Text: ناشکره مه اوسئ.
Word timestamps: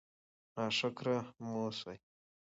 ناشکره 0.55 1.15
مه 1.43 1.53
اوسئ. 1.65 1.97